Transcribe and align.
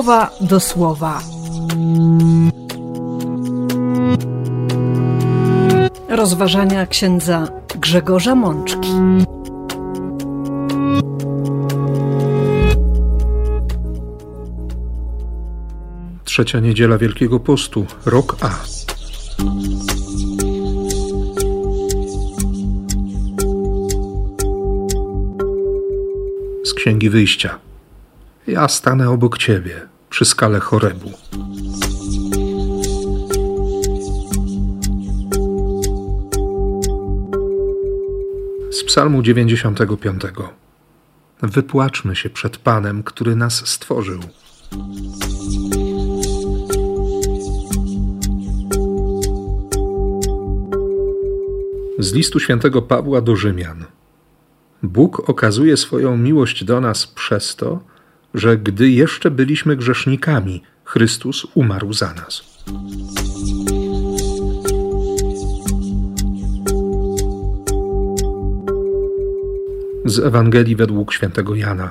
słowa 0.00 0.30
do 0.40 0.60
słowa. 0.60 1.22
Rozważania 6.08 6.86
księdza 6.86 7.48
Grzegorza 7.80 8.34
Mączki. 8.34 8.88
Trzecia 16.24 16.60
niedziela 16.60 16.98
Wielkiego 16.98 17.40
Postu, 17.40 17.86
rok 18.06 18.36
A. 18.40 18.50
Z 26.64 26.74
Księgi 26.74 27.10
Wyjścia. 27.10 27.58
Ja 28.46 28.68
stanę 28.68 29.10
obok 29.10 29.38
Ciebie 29.38 29.89
przy 30.20 30.24
skale 30.24 30.60
Chorebu. 30.60 31.10
Z 38.70 38.84
Psalmu 38.84 39.22
95. 39.22 40.22
Wypłaczmy 41.42 42.16
się 42.16 42.30
przed 42.30 42.56
Panem, 42.56 43.02
który 43.02 43.36
nas 43.36 43.68
stworzył. 43.68 44.20
Z 51.98 52.12
listu 52.12 52.40
świętego 52.40 52.82
Pawła 52.82 53.20
do 53.20 53.36
Rzymian. 53.36 53.84
Bóg 54.82 55.30
okazuje 55.30 55.76
swoją 55.76 56.16
miłość 56.16 56.64
do 56.64 56.80
nas 56.80 57.06
przez 57.06 57.56
to, 57.56 57.89
że 58.34 58.58
gdy 58.58 58.90
jeszcze 58.90 59.30
byliśmy 59.30 59.76
grzesznikami, 59.76 60.62
Chrystus 60.84 61.46
umarł 61.54 61.92
za 61.92 62.14
nas. 62.14 62.42
Z 70.04 70.18
Ewangelii 70.18 70.76
według 70.76 71.12
świętego 71.12 71.54
Jana. 71.54 71.90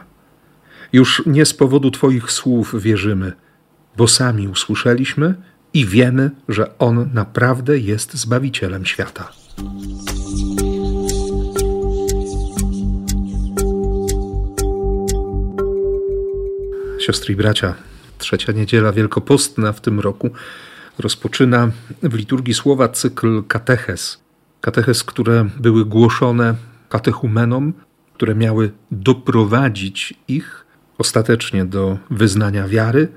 Już 0.94 1.24
nie 1.26 1.46
z 1.46 1.54
powodu 1.54 1.92
Twoich 1.92 2.32
słów 2.32 2.82
wierzymy, 2.82 3.34
bo 3.98 4.08
sami 4.08 4.48
usłyszeliśmy 4.48 5.36
i 5.74 5.86
wiemy, 5.86 6.32
że 6.50 6.78
On 6.78 7.10
naprawdę 7.14 7.78
jest 7.78 8.14
Zbawicielem 8.14 8.86
świata. 8.86 9.32
Siostry 17.10 17.34
i 17.34 17.38
bracia, 17.38 17.74
trzecia 18.18 18.52
niedziela 18.52 18.92
wielkopostna 18.92 19.74
w 19.74 19.82
tym 19.82 20.00
roku 20.00 20.30
rozpoczyna 21.00 21.72
w 22.04 22.14
liturgii 22.14 22.54
słowa 22.54 22.90
cykl 22.90 23.44
kateches. 23.44 24.20
Kateches, 24.62 25.04
które 25.04 25.50
były 25.60 25.86
głoszone 25.86 26.56
katechumenom, 26.90 27.74
które 28.14 28.36
miały 28.36 28.72
doprowadzić 28.92 30.14
ich 30.28 30.66
ostatecznie 30.98 31.66
do 31.66 31.98
wyznania 32.10 32.68
wiary, 32.68 33.08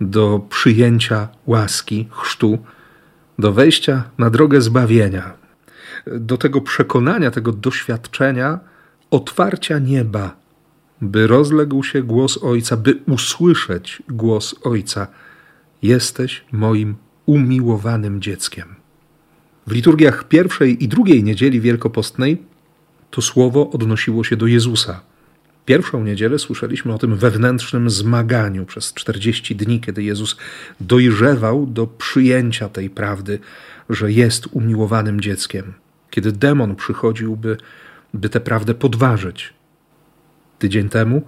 do 0.00 0.40
przyjęcia 0.50 1.28
łaski, 1.46 2.08
chrztu, 2.10 2.58
do 3.38 3.52
wejścia 3.52 4.04
na 4.18 4.30
drogę 4.30 4.60
zbawienia, 4.60 5.32
do 6.06 6.36
tego 6.38 6.60
przekonania, 6.60 7.30
tego 7.30 7.52
doświadczenia 7.52 8.58
otwarcia 9.10 9.78
nieba 9.78 10.45
by 11.00 11.26
rozległ 11.26 11.82
się 11.82 12.02
głos 12.02 12.38
Ojca, 12.42 12.76
by 12.76 12.98
usłyszeć 13.08 14.02
głos 14.08 14.54
Ojca: 14.62 15.06
Jesteś 15.82 16.44
moim 16.52 16.94
umiłowanym 17.26 18.20
dzieckiem. 18.20 18.74
W 19.66 19.72
liturgiach 19.72 20.28
pierwszej 20.28 20.84
i 20.84 20.88
drugiej 20.88 21.24
niedzieli 21.24 21.60
wielkopostnej 21.60 22.42
to 23.10 23.22
słowo 23.22 23.70
odnosiło 23.70 24.24
się 24.24 24.36
do 24.36 24.46
Jezusa. 24.46 25.00
Pierwszą 25.66 26.04
niedzielę 26.04 26.38
słyszeliśmy 26.38 26.94
o 26.94 26.98
tym 26.98 27.16
wewnętrznym 27.16 27.90
zmaganiu 27.90 28.66
przez 28.66 28.94
40 28.94 29.56
dni, 29.56 29.80
kiedy 29.80 30.02
Jezus 30.02 30.36
dojrzewał 30.80 31.66
do 31.66 31.86
przyjęcia 31.86 32.68
tej 32.68 32.90
prawdy, 32.90 33.38
że 33.90 34.12
jest 34.12 34.46
umiłowanym 34.52 35.20
dzieckiem. 35.20 35.72
Kiedy 36.10 36.32
demon 36.32 36.76
przychodził, 36.76 37.36
by, 37.36 37.56
by 38.14 38.28
tę 38.28 38.40
prawdę 38.40 38.74
podważyć, 38.74 39.52
Tydzień 40.58 40.88
temu 40.88 41.22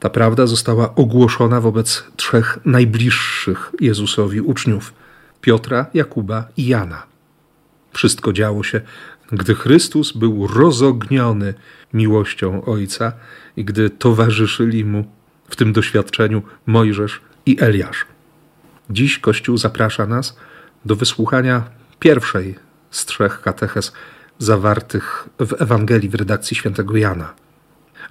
ta 0.00 0.10
prawda 0.10 0.46
została 0.46 0.94
ogłoszona 0.94 1.60
wobec 1.60 2.04
trzech 2.16 2.58
najbliższych 2.64 3.70
Jezusowi 3.80 4.40
uczniów 4.40 4.94
Piotra, 5.40 5.86
Jakuba 5.94 6.48
i 6.56 6.66
Jana. 6.66 7.02
Wszystko 7.92 8.32
działo 8.32 8.62
się, 8.62 8.80
gdy 9.32 9.54
Chrystus 9.54 10.12
był 10.12 10.46
rozogniony 10.46 11.54
miłością 11.92 12.64
Ojca 12.64 13.12
i 13.56 13.64
gdy 13.64 13.90
towarzyszyli 13.90 14.84
mu 14.84 15.04
w 15.48 15.56
tym 15.56 15.72
doświadczeniu 15.72 16.42
Mojżesz 16.66 17.20
i 17.46 17.56
Eliasz. 17.60 18.06
Dziś 18.90 19.18
Kościół 19.18 19.56
zaprasza 19.56 20.06
nas 20.06 20.36
do 20.84 20.96
wysłuchania 20.96 21.64
pierwszej 21.98 22.54
z 22.90 23.04
trzech 23.04 23.40
kateches 23.40 23.92
zawartych 24.38 25.28
w 25.38 25.62
Ewangelii 25.62 26.08
w 26.08 26.14
redakcji 26.14 26.56
świętego 26.56 26.96
Jana. 26.96 27.34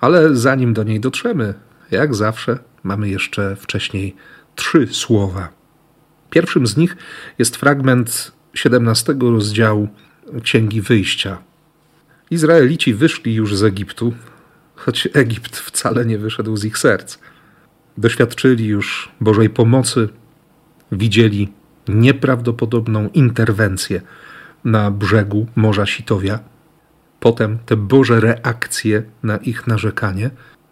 Ale 0.01 0.35
zanim 0.35 0.73
do 0.73 0.83
niej 0.83 0.99
dotrzemy, 0.99 1.53
jak 1.91 2.15
zawsze, 2.15 2.59
mamy 2.83 3.09
jeszcze 3.09 3.55
wcześniej 3.55 4.15
trzy 4.55 4.87
słowa. 4.87 5.49
Pierwszym 6.29 6.67
z 6.67 6.77
nich 6.77 6.97
jest 7.39 7.55
fragment 7.55 8.31
17 8.53 9.15
rozdziału 9.21 9.87
Księgi 10.43 10.81
Wyjścia. 10.81 11.37
Izraelici 12.31 12.93
wyszli 12.93 13.35
już 13.35 13.55
z 13.55 13.63
Egiptu, 13.63 14.13
choć 14.75 15.07
Egipt 15.13 15.57
wcale 15.57 16.05
nie 16.05 16.17
wyszedł 16.17 16.57
z 16.57 16.65
ich 16.65 16.77
serc. 16.77 17.17
Doświadczyli 17.97 18.65
już 18.65 19.11
Bożej 19.21 19.49
pomocy, 19.49 20.09
widzieli 20.91 21.53
nieprawdopodobną 21.87 23.09
interwencję 23.13 24.01
na 24.63 24.91
brzegu 24.91 25.47
Morza 25.55 25.85
Sitowia 25.85 26.39
potem 27.21 27.59
te 27.65 27.77
Boże 27.77 28.19
reakcje 28.19 29.03
na 29.23 29.37
ich 29.37 29.67
narzekanie, 29.67 30.29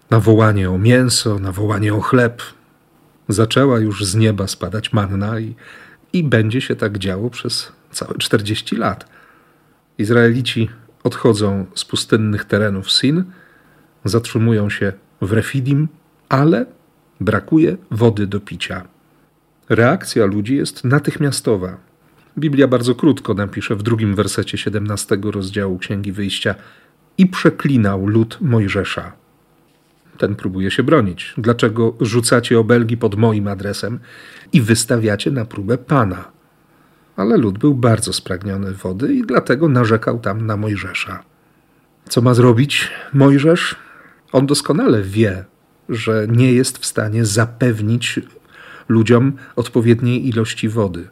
na 0.10 0.20
wołanie 0.20 0.72
o 0.72 0.78
mięso, 0.78 1.40
na 1.40 1.52
wołanie 1.52 1.94
o 1.94 2.02
chleb. 2.02 2.42
Zaczęła 3.28 3.80
już 3.80 4.06
z 4.06 4.16
nieba 4.16 4.48
spadać 4.48 4.94
manna 4.94 5.40
i, 5.40 5.56
i 6.14 6.24
będzie 6.24 6.62
się 6.62 6.76
tak 6.76 6.98
działo 6.98 7.30
przez 7.30 7.72
całe 7.92 8.18
40 8.18 8.76
lat. 8.76 9.06
Izraelici 9.98 10.70
odchodzą 11.04 11.66
z 11.76 11.86
pustynnych 11.86 12.46
terenów 12.46 12.92
Sin, 12.92 13.24
zatrzymują 14.06 14.70
się 14.70 14.94
w 15.22 15.32
Refidim, 15.32 15.88
ale 16.30 16.66
brakuje 17.22 17.78
wody 17.92 18.28
do 18.28 18.40
picia. 18.40 18.88
Reakcja 19.70 20.26
ludzi 20.26 20.56
jest 20.56 20.84
natychmiastowa. 20.84 21.89
Biblia 22.40 22.68
bardzo 22.68 22.96
krótko 22.96 23.34
napisze 23.34 23.76
w 23.76 23.84
drugim 23.84 24.16
wersecie 24.16 24.58
17 24.58 25.18
rozdziału 25.24 25.78
Księgi 25.78 26.12
Wyjścia 26.12 26.56
i 27.18 27.28
przeklinał 27.28 28.08
lud 28.08 28.38
Mojżesza. 28.42 29.12
Ten 30.18 30.36
próbuje 30.36 30.72
się 30.72 30.84
bronić. 30.84 31.34
Dlaczego 31.38 31.96
rzucacie 32.02 32.60
obelgi 32.60 32.98
pod 32.98 33.16
moim 33.16 33.48
adresem 33.48 34.00
i 34.54 34.62
wystawiacie 34.62 35.32
na 35.32 35.46
próbę 35.46 35.78
Pana? 35.78 36.32
Ale 37.16 37.38
lud 37.38 37.58
był 37.58 37.74
bardzo 37.74 38.14
spragniony 38.14 38.74
wody 38.74 39.14
i 39.14 39.22
dlatego 39.22 39.70
narzekał 39.70 40.20
tam 40.20 40.46
na 40.46 40.58
Mojżesza. 40.58 41.24
Co 42.10 42.22
ma 42.22 42.34
zrobić 42.34 42.92
Mojżesz? 43.14 43.76
On 44.32 44.46
doskonale 44.46 45.02
wie, 45.04 45.46
że 45.90 46.28
nie 46.32 46.54
jest 46.54 46.78
w 46.78 46.86
stanie 46.86 47.26
zapewnić 47.26 48.20
ludziom 48.90 49.34
odpowiedniej 49.56 50.28
ilości 50.28 50.70
wody 50.70 51.08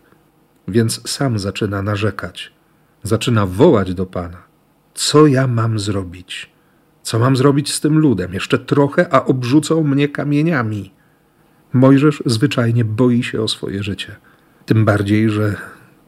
więc 0.68 1.10
sam 1.10 1.40
zaczyna 1.40 1.81
narzekać. 1.81 2.52
Zaczyna 3.04 3.46
wołać 3.46 3.94
do 3.94 4.06
Pana: 4.06 4.44
Co 4.94 5.28
ja 5.28 5.48
mam 5.48 5.80
zrobić? 5.80 6.50
Co 7.04 7.19
mam 7.19 7.38
zrobić 7.38 7.74
z 7.74 7.81
tym 7.81 8.00
ludem? 8.00 8.34
Jeszcze 8.34 8.60
trochę, 8.60 9.14
a 9.14 9.25
obrzucą 9.25 9.84
mnie 9.84 10.10
kamieniami. 10.10 10.92
Mojżesz 11.74 12.24
zwyczajnie 12.25 12.86
boi 12.86 13.24
się 13.24 13.42
o 13.42 13.48
swoje 13.48 13.84
życie. 13.84 14.16
Tym 14.66 14.86
bardziej, 14.86 15.30
że 15.30 15.56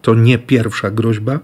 to 0.02 0.16
nie 0.16 0.40
pierwsza 0.40 0.92
groźba, 0.92 1.40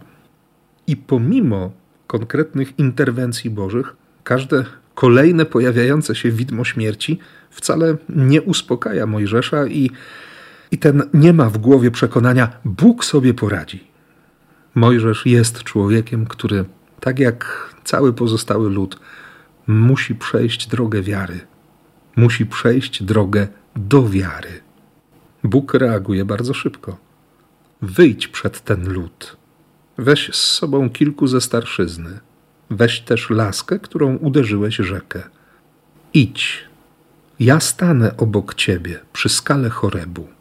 i 0.87 0.97
pomimo 0.97 1.71
konkretnych 2.07 2.79
interwencji 2.79 3.49
Bożych, 3.49 3.95
każde 4.23 4.65
kolejne 4.95 5.45
pojawiające 5.45 6.15
się 6.15 6.31
widmo 6.31 6.65
śmierci 6.65 7.19
wcale 7.49 7.97
nie 8.09 8.41
uspokaja 8.41 9.05
Mojżesza 9.05 9.67
i 9.67 9.91
i 10.75 10.77
ten 10.77 11.03
nie 11.13 11.33
ma 11.33 11.49
w 11.49 11.57
głowie 11.57 11.91
przekonania, 11.91 12.49
Bóg 12.65 13.05
sobie 13.05 13.33
poradzi. 13.33 13.87
Mojżesz 14.75 15.25
jest 15.25 15.63
człowiekiem, 15.63 16.25
który, 16.25 16.65
tak 16.99 17.19
jak 17.19 17.69
cały 17.83 18.13
pozostały 18.13 18.69
lud, 18.69 18.99
musi 19.67 20.15
przejść 20.15 20.67
drogę 20.67 21.01
wiary. 21.01 21.39
Musi 22.15 22.45
przejść 22.45 23.03
drogę 23.03 23.47
do 23.75 24.09
wiary. 24.09 24.61
Bóg 25.43 25.73
reaguje 25.73 26.25
bardzo 26.25 26.53
szybko. 26.53 26.97
Wyjdź 27.81 28.27
przed 28.27 28.61
ten 28.61 28.93
lud. 28.93 29.37
Weź 29.97 30.29
z 30.33 30.43
sobą 30.43 30.89
kilku 30.89 31.27
ze 31.27 31.41
starszyzny. 31.41 32.19
Weź 32.69 33.01
też 33.01 33.29
laskę, 33.29 33.79
którą 33.79 34.15
uderzyłeś 34.15 34.75
rzekę. 34.75 35.23
Idź. 36.13 36.63
Ja 37.39 37.59
stanę 37.59 38.17
obok 38.17 38.53
ciebie 38.53 38.99
przy 39.13 39.29
skale 39.29 39.69
chorebu. 39.69 40.34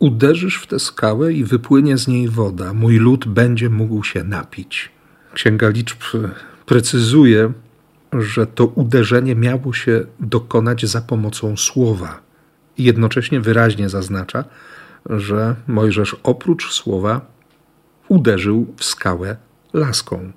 Uderzysz 0.00 0.56
w 0.56 0.66
tę 0.66 0.78
skałę 0.78 1.32
i 1.32 1.44
wypłynie 1.44 1.98
z 1.98 2.08
niej 2.08 2.28
woda. 2.28 2.74
Mój 2.74 2.96
lud 2.96 3.28
będzie 3.28 3.70
mógł 3.70 4.04
się 4.04 4.24
napić. 4.24 4.90
Księga 5.34 5.68
Liczb 5.68 6.02
precyzuje, 6.66 7.52
że 8.12 8.46
to 8.46 8.66
uderzenie 8.66 9.34
miało 9.34 9.72
się 9.72 10.04
dokonać 10.20 10.86
za 10.86 11.00
pomocą 11.00 11.56
słowa. 11.56 12.20
I 12.78 12.84
jednocześnie 12.84 13.40
wyraźnie 13.40 13.88
zaznacza, 13.88 14.44
że 15.10 15.56
Mojżesz 15.66 16.16
oprócz 16.22 16.72
słowa 16.72 17.20
uderzył 18.08 18.74
w 18.76 18.84
skałę 18.84 19.36
laską. 19.72 20.32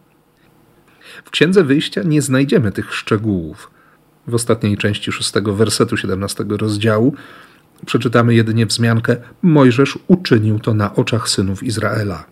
W 1.25 1.29
Księdze 1.29 1.63
Wyjścia 1.63 2.03
nie 2.03 2.21
znajdziemy 2.21 2.71
tych 2.71 2.95
szczegółów. 2.95 3.71
W 4.27 4.33
ostatniej 4.35 4.77
części 4.77 5.11
szóstego 5.11 5.53
wersetu 5.53 5.97
17 5.97 6.45
rozdziału 6.49 7.15
przeczytamy 7.85 8.35
jedynie 8.35 8.65
wzmiankę: 8.65 9.17
Mojżesz 9.41 9.99
uczynił 10.07 10.59
to 10.59 10.73
na 10.73 10.95
oczach 10.95 11.29
synów 11.29 11.63
Izraela. 11.63 12.25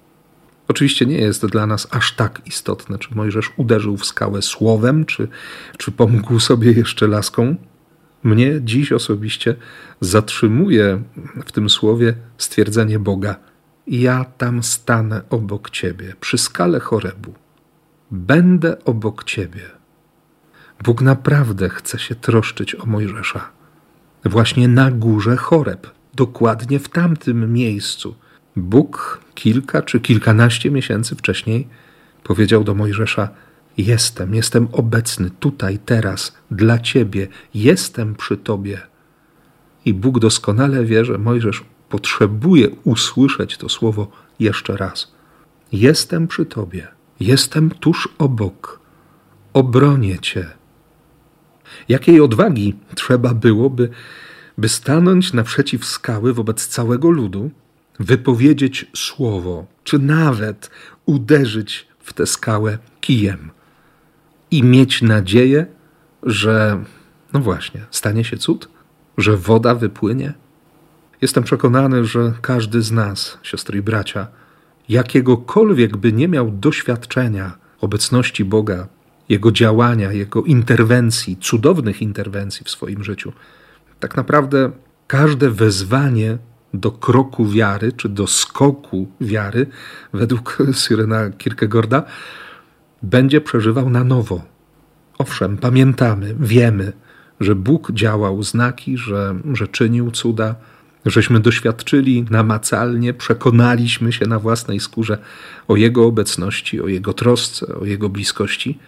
Oczywiście 0.67 1.05
nie 1.05 1.17
jest 1.17 1.45
dla 1.45 1.67
nas 1.67 1.87
aż 1.91 2.15
tak 2.15 2.41
istotne, 2.45 2.99
czy 2.99 3.15
Mojżesz 3.15 3.51
uderzył 3.57 3.97
w 3.97 4.05
skałę 4.05 4.41
słowem, 4.41 5.05
czy, 5.05 5.27
czy 5.77 5.91
pomógł 5.91 6.39
sobie 6.39 6.71
jeszcze 6.71 7.07
laską. 7.07 7.55
Mnie 8.23 8.61
dziś 8.61 8.91
osobiście 8.91 9.55
zatrzymuje 10.01 11.01
w 11.45 11.51
tym 11.51 11.69
słowie 11.69 12.13
stwierdzenie 12.37 12.99
Boga: 12.99 13.35
Ja 13.87 14.25
tam 14.37 14.63
stanę 14.63 15.21
obok 15.29 15.69
ciebie, 15.69 16.13
przy 16.19 16.37
skale 16.37 16.79
chorebu. 16.79 17.33
Będę 18.11 18.83
obok 18.83 19.23
ciebie. 19.23 19.61
Bóg 20.83 21.01
naprawdę 21.01 21.69
chce 21.69 21.99
się 21.99 22.15
troszczyć 22.15 22.75
o 22.75 22.85
Mojżesza. 22.85 23.60
Właśnie 24.25 24.67
na 24.67 24.91
górze 24.91 25.37
choreb, 25.37 25.87
dokładnie 26.15 26.79
w 26.79 26.89
tamtym 26.89 27.53
miejscu. 27.53 28.15
Bóg 28.55 29.21
kilka 29.35 29.81
czy 29.81 29.99
kilkanaście 29.99 30.71
miesięcy 30.71 31.15
wcześniej 31.15 31.67
powiedział 32.23 32.63
do 32.63 32.75
Mojżesza: 32.75 33.29
Jestem, 33.77 34.35
jestem 34.35 34.67
obecny 34.71 35.29
tutaj, 35.39 35.79
teraz, 35.85 36.35
dla 36.51 36.79
ciebie, 36.79 37.27
jestem 37.53 38.15
przy 38.15 38.37
tobie. 38.37 38.81
I 39.85 39.93
Bóg 39.93 40.19
doskonale 40.19 40.85
wie, 40.85 41.05
że 41.05 41.17
Mojżesz 41.17 41.63
potrzebuje 41.89 42.69
usłyszeć 42.83 43.57
to 43.57 43.69
słowo 43.69 44.11
jeszcze 44.39 44.77
raz. 44.77 45.11
Jestem 45.71 46.27
przy 46.27 46.45
tobie, 46.45 46.87
jestem 47.19 47.69
tuż 47.69 48.09
obok, 48.17 48.79
obronię 49.53 50.19
cię. 50.19 50.60
Jakiej 51.91 52.21
odwagi 52.21 52.75
trzeba 52.95 53.33
było, 53.33 53.69
by, 53.69 53.89
by 54.57 54.69
stanąć 54.69 55.33
naprzeciw 55.33 55.85
skały 55.85 56.33
wobec 56.33 56.67
całego 56.67 57.09
ludu, 57.09 57.51
wypowiedzieć 57.99 58.85
słowo, 58.95 59.65
czy 59.83 59.99
nawet 59.99 60.69
uderzyć 61.05 61.87
w 61.99 62.13
tę 62.13 62.25
skałę 62.25 62.77
kijem 63.01 63.49
i 64.51 64.63
mieć 64.63 65.01
nadzieję, 65.01 65.65
że, 66.23 66.83
no 67.33 67.39
właśnie, 67.39 67.85
stanie 67.91 68.23
się 68.23 68.37
cud, 68.37 68.69
że 69.17 69.37
woda 69.37 69.75
wypłynie? 69.75 70.33
Jestem 71.21 71.43
przekonany, 71.43 72.05
że 72.05 72.33
każdy 72.41 72.81
z 72.81 72.91
nas, 72.91 73.37
siostry 73.43 73.79
i 73.79 73.81
bracia, 73.81 74.27
jakiegokolwiek 74.89 75.97
by 75.97 76.13
nie 76.13 76.27
miał 76.27 76.51
doświadczenia 76.51 77.57
obecności 77.81 78.45
Boga, 78.45 78.87
Jego 79.31 79.51
działania, 79.51 80.11
Jego 80.11 80.43
interwencji, 80.43 81.37
cudownych 81.37 82.01
interwencji 82.01 82.65
w 82.65 82.69
swoim 82.69 83.03
życiu, 83.03 83.33
tak 83.99 84.17
naprawdę 84.17 84.71
każde 85.07 85.49
wezwanie 85.49 86.37
do 86.73 86.91
kroku 86.91 87.45
wiary, 87.45 87.91
czy 87.91 88.09
do 88.09 88.27
skoku 88.27 89.07
wiary, 89.21 89.67
według 90.13 90.57
Syrena 90.73 91.29
Kierkegaarda, 91.29 92.03
będzie 93.03 93.41
przeżywał 93.41 93.89
na 93.89 94.03
nowo. 94.03 94.41
Owszem, 95.17 95.57
pamiętamy, 95.57 96.35
wiemy, 96.39 96.93
że 97.39 97.55
Bóg 97.55 97.91
działał 97.91 98.43
znaki, 98.43 98.97
że, 98.97 99.35
że 99.53 99.67
czynił 99.67 100.11
cuda, 100.11 100.55
żeśmy 101.05 101.39
doświadczyli 101.39 102.25
namacalnie, 102.29 103.13
przekonaliśmy 103.13 104.13
się 104.13 104.25
na 104.25 104.39
własnej 104.39 104.79
skórze 104.79 105.17
o 105.67 105.75
Jego 105.75 106.05
obecności, 106.05 106.81
o 106.81 106.87
Jego 106.87 107.13
trosce, 107.13 107.75
o 107.75 107.85
Jego 107.85 108.09
bliskości, 108.09 108.79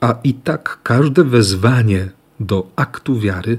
a 0.00 0.18
i 0.24 0.34
tak 0.34 0.78
każde 0.82 1.24
wezwanie 1.24 2.08
do 2.40 2.70
aktu 2.76 3.20
wiary 3.20 3.58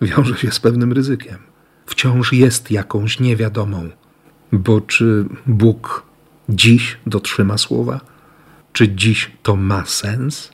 wiąże 0.00 0.36
się 0.36 0.50
z 0.50 0.60
pewnym 0.60 0.92
ryzykiem. 0.92 1.38
Wciąż 1.86 2.32
jest 2.32 2.70
jakąś 2.70 3.20
niewiadomą, 3.20 3.90
bo 4.52 4.80
czy 4.80 5.24
Bóg 5.46 6.02
dziś 6.48 6.98
dotrzyma 7.06 7.58
słowa? 7.58 8.00
Czy 8.72 8.88
dziś 8.88 9.30
to 9.42 9.56
ma 9.56 9.84
sens? 9.84 10.50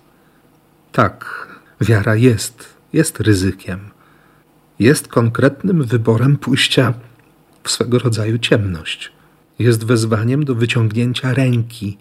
Tak, 0.93 1.49
wiara 1.81 2.17
jest, 2.17 2.75
jest 2.93 3.21
ryzykiem. 3.21 3.81
Jest 4.79 5.09
konkretnym 5.09 5.85
wyborem 5.85 6.37
pójścia 6.37 6.95
w 7.63 7.71
swego 7.71 7.99
rodzaju 7.99 8.39
ciemność. 8.39 9.13
Jest 9.59 9.85
wezwaniem 9.85 10.45
do 10.45 10.55
wyciągnięcia 10.55 11.35
ręki 11.35 11.99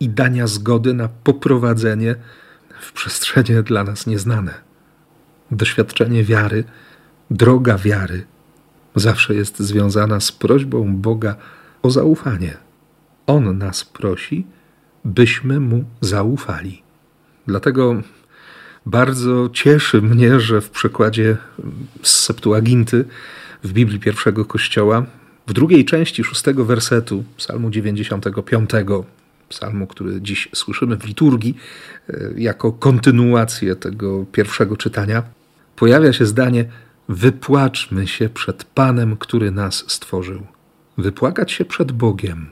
i 0.00 0.08
dania 0.08 0.46
zgody 0.46 0.94
na 0.94 1.08
poprowadzenie 1.08 2.14
w 2.80 2.92
przestrzenie 2.92 3.62
dla 3.62 3.84
nas 3.84 4.06
nieznane. 4.06 4.54
Doświadczenie 5.50 6.24
wiary, 6.24 6.64
droga 7.30 7.78
wiary 7.78 8.26
zawsze 8.94 9.34
jest 9.34 9.58
związana 9.58 10.20
z 10.20 10.32
prośbą 10.32 10.96
Boga 10.96 11.36
o 11.82 11.90
zaufanie. 11.90 12.56
On 13.26 13.58
nas 13.58 13.84
prosi, 13.84 14.46
byśmy 15.04 15.60
mu 15.60 15.84
zaufali. 16.00 16.82
Dlatego 17.46 18.02
bardzo 18.86 19.50
cieszy 19.52 20.02
mnie, 20.02 20.40
że 20.40 20.60
w 20.60 20.70
przekładzie 20.70 21.36
z 22.02 22.18
Septuaginty 22.18 23.04
w 23.64 23.72
Biblii 23.72 24.00
pierwszego 24.00 24.44
Kościoła 24.44 25.06
w 25.46 25.52
drugiej 25.52 25.84
części 25.84 26.24
szóstego 26.24 26.64
wersetu 26.64 27.24
Psalmu 27.36 27.70
95, 27.70 28.70
psalmu, 29.50 29.86
który 29.86 30.20
dziś 30.20 30.48
słyszymy 30.54 30.96
w 30.96 31.04
liturgii, 31.04 31.56
e, 32.08 32.30
jako 32.36 32.72
kontynuację 32.72 33.76
tego 33.76 34.24
pierwszego 34.32 34.76
czytania, 34.76 35.22
pojawia 35.76 36.12
się 36.12 36.26
zdanie: 36.26 36.64
Wypłaczmy 37.08 38.06
się 38.06 38.28
przed 38.28 38.64
Panem, 38.64 39.16
który 39.16 39.50
nas 39.50 39.84
stworzył. 39.88 40.46
Wypłakać 40.98 41.52
się 41.52 41.64
przed 41.64 41.92
Bogiem. 41.92 42.46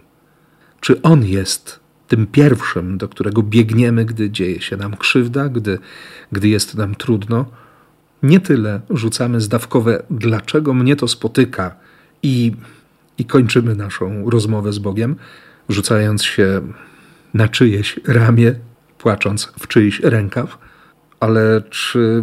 Czy 0.81 1.03
On 1.03 1.25
jest 1.25 1.81
tym 2.09 2.27
pierwszym, 2.27 2.99
do 2.99 3.09
którego 3.09 3.43
biegniemy, 3.43 4.05
gdy 4.05 4.31
dzieje 4.31 4.61
się 4.61 4.77
nam 4.77 4.97
krzywda, 4.97 5.49
gdy, 5.49 5.79
gdy 6.33 6.49
jest 6.49 6.75
nam 6.75 6.95
trudno? 6.95 7.47
Nie 8.23 8.41
tyle 8.41 8.81
rzucamy 8.91 9.41
zdawkowe, 9.41 10.03
dlaczego 10.11 10.75
mnie 10.75 10.97
to 10.97 11.09
spotyka, 11.09 11.77
i, 12.23 12.53
i 13.19 13.25
kończymy 13.25 13.75
naszą 13.75 14.31
rozmowę 14.31 14.73
z 14.73 14.79
Bogiem, 14.79 15.17
rzucając 15.69 16.25
się 16.25 16.63
na 17.35 17.49
czyjeś 17.49 18.01
ramię, 18.07 18.55
płacząc 18.99 19.53
w 19.59 19.69
czyjś 19.69 20.01
rękaw, 20.01 20.59
ale 21.21 21.63
czy 21.71 22.23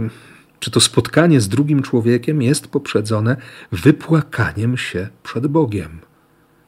czy 0.65 0.71
to 0.71 0.79
spotkanie 0.79 1.41
z 1.41 1.50
drugim 1.50 1.81
człowiekiem 1.81 2.41
jest 2.41 2.67
poprzedzone 2.67 3.38
wypłakaniem 3.71 4.77
się 4.77 5.07
przed 5.24 5.47
Bogiem, 5.47 6.00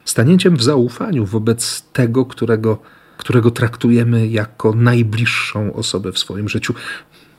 stanięciem 0.05 0.57
w 0.57 0.63
zaufaniu 0.63 1.25
wobec 1.25 1.81
tego, 1.81 2.25
którego, 2.25 2.77
którego 3.17 3.51
traktujemy 3.51 4.27
jako 4.27 4.73
najbliższą 4.73 5.73
osobę 5.73 6.11
w 6.11 6.19
swoim 6.19 6.49
życiu. 6.49 6.73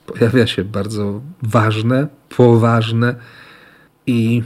Pojawia 0.07 0.47
się 0.47 0.65
bardzo 0.65 1.21
ważne, 1.43 2.09
poważne 2.37 3.15
i, 4.07 4.43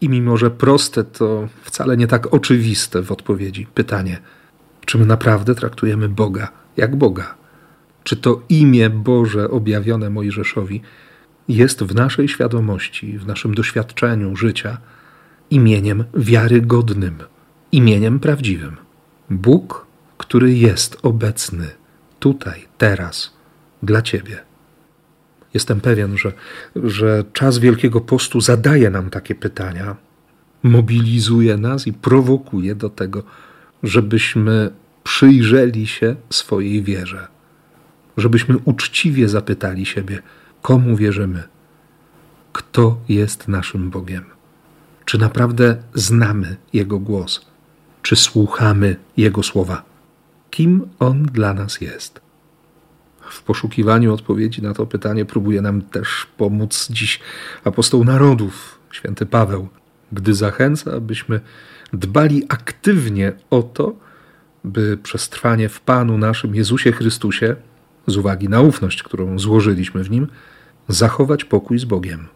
i 0.00 0.08
mimo 0.08 0.36
że 0.36 0.50
proste, 0.50 1.04
to 1.04 1.48
wcale 1.62 1.96
nie 1.96 2.06
tak 2.06 2.34
oczywiste 2.34 3.02
w 3.02 3.12
odpowiedzi 3.12 3.66
pytanie: 3.74 4.18
czy 4.86 4.98
my 4.98 5.06
naprawdę 5.06 5.54
traktujemy 5.54 6.08
Boga 6.08 6.48
jak 6.76 6.96
Boga? 6.96 7.34
Czy 8.04 8.16
to 8.16 8.42
imię 8.48 8.90
Boże 8.90 9.50
objawione 9.50 10.10
Mojżeszowi 10.10 10.82
jest 11.48 11.82
w 11.82 11.94
naszej 11.94 12.28
świadomości, 12.28 13.18
w 13.18 13.26
naszym 13.26 13.54
doświadczeniu 13.54 14.36
życia 14.36 14.78
imieniem 15.50 16.04
wiarygodnym, 16.14 17.18
imieniem 17.72 18.20
prawdziwym. 18.20 18.76
Bóg, 19.30 19.86
który 20.18 20.54
jest 20.54 20.98
obecny 21.02 21.70
tutaj, 22.20 22.64
teraz, 22.78 23.36
dla 23.82 24.02
Ciebie. 24.02 24.38
Jestem 25.54 25.80
pewien, 25.80 26.18
że, 26.18 26.32
że 26.76 27.24
czas 27.32 27.58
Wielkiego 27.58 28.00
Postu 28.00 28.40
zadaje 28.40 28.90
nam 28.90 29.10
takie 29.10 29.34
pytania. 29.34 29.96
mobilizuje 30.62 31.56
nas 31.56 31.86
i 31.86 31.92
prowokuje 31.92 32.74
do 32.74 32.90
tego, 32.90 33.22
żebyśmy 33.82 34.70
przyjrzeli 35.04 35.86
się 35.86 36.16
swojej 36.30 36.82
wierze, 36.82 37.28
żebyśmy 38.16 38.58
uczciwie 38.64 39.28
zapytali 39.28 39.86
siebie, 39.86 40.22
komu 40.62 40.96
wierzymy, 40.96 41.42
kto 42.52 42.98
jest 43.08 43.48
naszym 43.48 43.90
Bogiem, 43.90 44.24
czy 45.04 45.18
naprawdę 45.18 45.76
znamy 45.94 46.56
Jego 46.72 46.98
głos, 46.98 47.46
czy 48.02 48.16
słuchamy 48.16 48.96
Jego 49.16 49.42
słowa, 49.42 49.82
kim 50.50 50.88
On 50.98 51.22
dla 51.22 51.54
nas 51.54 51.80
jest. 51.80 52.20
W 53.30 53.42
poszukiwaniu 53.42 54.14
odpowiedzi 54.14 54.62
na 54.62 54.74
to 54.74 54.86
pytanie 54.86 55.24
próbuje 55.24 55.62
nam 55.62 55.82
też 55.82 56.26
pomóc 56.36 56.88
dziś 56.90 57.20
apostoł 57.64 58.04
narodów, 58.04 58.78
święty 58.92 59.26
Paweł, 59.26 59.68
gdy 60.12 60.34
zachęca, 60.34 60.92
abyśmy 60.92 61.40
dbali 61.92 62.44
aktywnie 62.48 63.32
o 63.50 63.62
to, 63.62 63.96
by 64.64 64.98
przez 65.02 65.28
trwanie 65.28 65.68
w 65.68 65.80
Panu 65.80 66.18
naszym 66.18 66.54
Jezusie 66.54 66.92
Chrystusie, 66.92 67.56
z 68.06 68.16
uwagi 68.16 68.48
na 68.48 68.60
ufność, 68.60 69.02
którą 69.02 69.38
złożyliśmy 69.38 70.04
w 70.04 70.10
Nim, 70.10 70.26
zachować 70.88 71.44
pokój 71.44 71.78
z 71.78 71.84
Bogiem. 71.84 72.26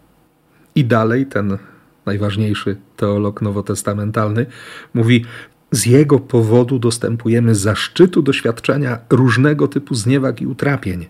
I 0.75 0.85
dalej 0.85 1.25
ten 1.25 1.57
najważniejszy 2.05 2.77
teolog 2.95 3.41
nowotestamentalny 3.41 4.45
mówi: 4.93 5.25
Z 5.71 5.85
jego 5.85 6.19
powodu 6.19 6.79
dostępujemy 6.79 7.55
zaszczytu 7.55 8.21
doświadczenia 8.21 8.99
różnego 9.09 9.67
typu 9.67 9.95
zniewag 9.95 10.41
i 10.41 10.47
utrapień 10.47 11.05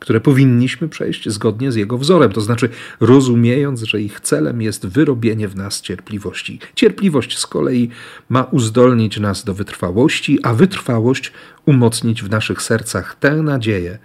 które 0.00 0.20
powinniśmy 0.20 0.88
przejść 0.88 1.28
zgodnie 1.28 1.72
z 1.72 1.76
Jego 1.76 1.98
wzorem, 1.98 2.32
to 2.32 2.40
znaczy 2.40 2.68
rozumiejąc, 3.00 3.82
że 3.82 4.00
ich 4.00 4.20
celem 4.20 4.62
jest 4.62 4.86
wyrobienie 4.86 5.48
w 5.48 5.56
nas 5.56 5.80
cierpliwości. 5.80 6.58
Cierpliwość 6.74 7.38
z 7.38 7.46
kolei 7.46 7.90
ma 8.28 8.42
uzdolnić 8.44 9.20
nas 9.20 9.44
do 9.44 9.54
wytrwałości, 9.54 10.38
a 10.42 10.54
wytrwałość 10.54 11.32
umocnić 11.66 12.22
w 12.22 12.30
naszych 12.30 12.62
sercach 12.62 13.14
tę 13.14 13.36
nadzieję, 13.36 13.98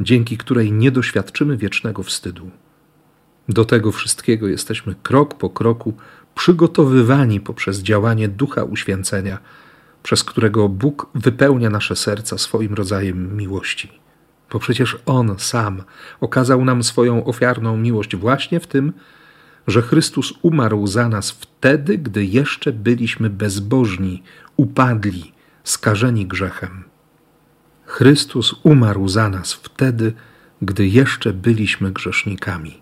dzięki 0.00 0.38
której 0.38 0.72
nie 0.72 0.90
doświadczymy 0.90 1.56
wiecznego 1.56 2.02
wstydu. 2.02 2.50
Do 3.48 3.64
tego 3.64 3.92
wszystkiego 3.92 4.48
jesteśmy 4.48 4.94
krok 5.02 5.38
po 5.38 5.50
kroku 5.50 5.94
przygotowywani 6.34 7.40
poprzez 7.40 7.78
działanie 7.78 8.28
ducha 8.28 8.64
uświęcenia, 8.64 9.38
przez 10.02 10.24
którego 10.24 10.68
Bóg 10.68 11.10
wypełnia 11.14 11.70
nasze 11.70 11.96
serca 11.96 12.38
swoim 12.38 12.74
rodzajem 12.74 13.36
miłości 13.36 14.00
bo 14.52 14.58
przecież 14.58 14.98
On 15.06 15.34
sam 15.38 15.82
okazał 16.20 16.64
nam 16.64 16.82
swoją 16.82 17.24
ofiarną 17.24 17.76
miłość 17.76 18.16
właśnie 18.16 18.60
w 18.60 18.66
tym, 18.66 18.92
że 19.66 19.82
Chrystus 19.82 20.34
umarł 20.42 20.86
za 20.86 21.08
nas 21.08 21.30
wtedy, 21.30 21.98
gdy 21.98 22.24
jeszcze 22.24 22.72
byliśmy 22.72 23.30
bezbożni, 23.30 24.22
upadli, 24.56 25.32
skażeni 25.64 26.26
grzechem. 26.26 26.84
Chrystus 27.86 28.54
umarł 28.62 29.08
za 29.08 29.28
nas 29.28 29.52
wtedy, 29.52 30.12
gdy 30.62 30.86
jeszcze 30.86 31.32
byliśmy 31.32 31.92
grzesznikami. 31.92 32.80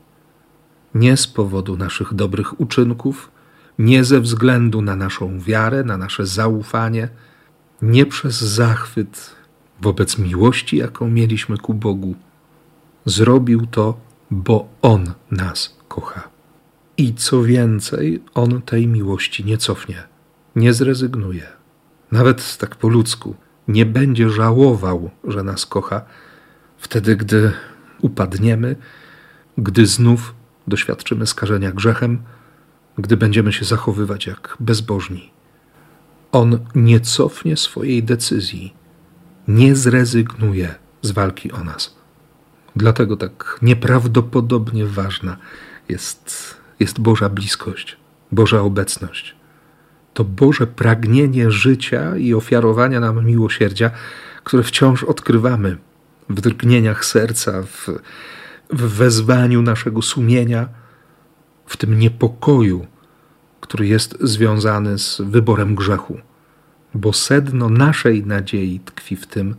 Nie 0.94 1.16
z 1.16 1.26
powodu 1.26 1.76
naszych 1.76 2.14
dobrych 2.14 2.60
uczynków, 2.60 3.30
nie 3.78 4.04
ze 4.04 4.20
względu 4.20 4.82
na 4.82 4.96
naszą 4.96 5.40
wiarę, 5.40 5.84
na 5.84 5.96
nasze 5.96 6.26
zaufanie, 6.26 7.08
nie 7.82 8.06
przez 8.06 8.40
zachwyt 8.40 9.37
wobec 9.80 10.18
miłości, 10.18 10.76
jaką 10.76 11.10
mieliśmy 11.10 11.58
ku 11.58 11.74
Bogu. 11.74 12.14
Zrobił 13.04 13.66
to, 13.66 14.00
bo 14.30 14.68
On 14.82 15.12
nas 15.30 15.76
kocha. 15.88 16.28
I 16.96 17.14
co 17.14 17.42
więcej, 17.42 18.22
On 18.34 18.62
tej 18.62 18.86
miłości 18.86 19.44
nie 19.44 19.58
cofnie, 19.58 20.02
nie 20.56 20.72
zrezygnuje. 20.72 21.46
Nawet 22.12 22.56
tak 22.56 22.76
po 22.76 22.88
ludzku, 22.88 23.34
nie 23.68 23.86
będzie 23.86 24.30
żałował, 24.30 25.10
że 25.24 25.42
nas 25.42 25.66
kocha, 25.66 26.02
wtedy, 26.78 27.16
gdy 27.16 27.52
upadniemy, 28.02 28.76
gdy 29.58 29.86
znów 29.86 30.34
doświadczymy 30.66 31.26
skażenia 31.26 31.72
grzechem, 31.72 32.22
gdy 32.98 33.16
będziemy 33.16 33.52
się 33.52 33.64
zachowywać 33.64 34.26
jak 34.26 34.56
bezbożni. 34.60 35.30
On 36.32 36.58
nie 36.74 37.00
cofnie 37.00 37.56
swojej 37.56 38.02
decyzji 38.02 38.77
nie 39.48 39.76
zrezygnuje 39.76 40.74
z 41.02 41.10
walki 41.10 41.52
o 41.52 41.64
nas. 41.64 41.96
Dlatego 42.76 43.16
tak 43.16 43.58
nieprawdopodobnie 43.62 44.86
ważna 44.86 45.36
jest, 45.88 46.54
jest 46.80 47.00
Boża 47.00 47.28
bliskość, 47.28 47.96
Boża 48.32 48.60
obecność. 48.60 49.36
To 50.14 50.24
Boże 50.24 50.66
pragnienie 50.66 51.50
życia 51.50 52.16
i 52.16 52.34
ofiarowania 52.34 53.00
nam 53.00 53.26
miłosierdzia, 53.26 53.90
które 54.44 54.62
wciąż 54.62 55.04
odkrywamy 55.04 55.76
w 56.28 56.40
drgnieniach 56.40 57.04
serca, 57.04 57.62
w, 57.62 57.88
w 58.70 58.82
wezwaniu 58.82 59.62
naszego 59.62 60.02
sumienia, 60.02 60.68
w 61.66 61.76
tym 61.76 61.98
niepokoju, 61.98 62.86
który 63.60 63.86
jest 63.86 64.18
związany 64.20 64.98
z 64.98 65.20
wyborem 65.20 65.74
grzechu 65.74 66.20
bo 66.94 67.12
sedno 67.12 67.68
naszej 67.68 68.26
nadziei 68.26 68.80
tkwi 68.80 69.16
w 69.16 69.26
tym, 69.26 69.54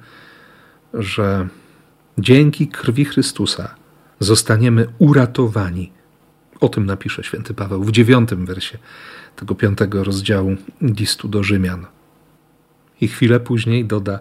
że 0.93 1.47
dzięki 2.17 2.67
krwi 2.67 3.05
Chrystusa 3.05 3.75
zostaniemy 4.19 4.87
uratowani. 4.97 5.91
O 6.59 6.69
tym 6.69 6.85
napisze 6.85 7.23
święty 7.23 7.53
Paweł 7.53 7.83
w 7.83 7.91
dziewiątym 7.91 8.45
wersie 8.45 8.77
tego 9.35 9.55
piątego 9.55 10.03
rozdziału 10.03 10.55
listu 10.81 11.27
do 11.27 11.43
Rzymian. 11.43 11.85
I 13.01 13.07
chwilę 13.07 13.39
później 13.39 13.85
doda: 13.85 14.19